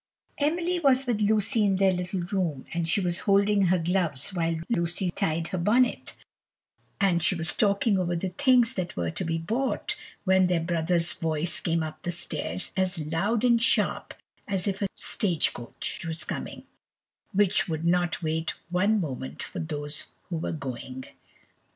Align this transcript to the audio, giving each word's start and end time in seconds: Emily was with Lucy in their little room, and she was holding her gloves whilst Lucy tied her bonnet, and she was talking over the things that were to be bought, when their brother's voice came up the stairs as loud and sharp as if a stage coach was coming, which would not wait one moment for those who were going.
Emily 0.39 0.79
was 0.79 1.05
with 1.05 1.21
Lucy 1.21 1.63
in 1.63 1.75
their 1.75 1.91
little 1.91 2.21
room, 2.21 2.65
and 2.73 2.89
she 2.89 2.99
was 2.99 3.19
holding 3.29 3.67
her 3.67 3.77
gloves 3.77 4.33
whilst 4.33 4.61
Lucy 4.67 5.11
tied 5.11 5.49
her 5.49 5.59
bonnet, 5.59 6.15
and 6.99 7.21
she 7.21 7.35
was 7.35 7.53
talking 7.53 7.99
over 7.99 8.15
the 8.15 8.29
things 8.31 8.73
that 8.73 8.95
were 8.97 9.11
to 9.11 9.23
be 9.23 9.37
bought, 9.37 9.95
when 10.23 10.47
their 10.47 10.59
brother's 10.59 11.13
voice 11.13 11.59
came 11.59 11.83
up 11.83 12.01
the 12.01 12.09
stairs 12.11 12.71
as 12.75 12.97
loud 12.97 13.43
and 13.43 13.61
sharp 13.61 14.15
as 14.47 14.67
if 14.67 14.81
a 14.81 14.87
stage 14.95 15.53
coach 15.53 16.03
was 16.07 16.23
coming, 16.23 16.63
which 17.31 17.69
would 17.69 17.85
not 17.85 18.23
wait 18.23 18.55
one 18.71 18.99
moment 18.99 19.43
for 19.43 19.59
those 19.59 20.07
who 20.29 20.37
were 20.37 20.51
going. 20.51 21.03